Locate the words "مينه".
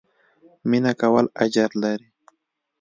0.69-0.91